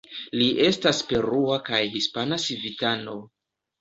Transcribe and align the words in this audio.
Li 0.37 0.45
estas 0.69 1.01
perua 1.11 1.59
kaj 1.69 1.81
hispana 1.97 2.43
civitano. 2.49 3.19